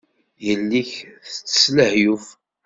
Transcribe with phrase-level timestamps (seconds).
[0.45, 0.91] Yelli-k
[1.33, 2.25] tettess lehyuf.